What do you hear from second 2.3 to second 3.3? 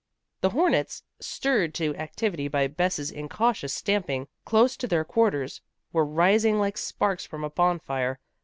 by Bess's